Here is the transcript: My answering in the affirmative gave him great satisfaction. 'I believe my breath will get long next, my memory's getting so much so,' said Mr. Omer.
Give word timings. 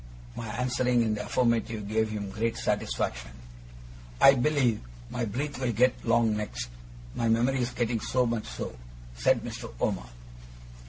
My 0.35 0.47
answering 0.57 1.03
in 1.03 1.13
the 1.13 1.25
affirmative 1.27 1.87
gave 1.87 2.09
him 2.09 2.31
great 2.31 2.57
satisfaction. 2.57 3.29
'I 4.19 4.33
believe 4.33 4.81
my 5.11 5.25
breath 5.25 5.59
will 5.59 5.71
get 5.71 5.93
long 6.03 6.35
next, 6.35 6.69
my 7.13 7.27
memory's 7.29 7.69
getting 7.69 7.99
so 7.99 8.25
much 8.25 8.47
so,' 8.47 8.75
said 9.13 9.41
Mr. 9.43 9.71
Omer. 9.79 10.09